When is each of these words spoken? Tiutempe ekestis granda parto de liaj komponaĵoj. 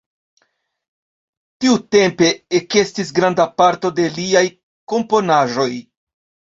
Tiutempe 1.65 2.31
ekestis 2.61 3.13
granda 3.21 3.49
parto 3.63 3.95
de 4.01 4.09
liaj 4.19 4.47
komponaĵoj. 4.97 5.73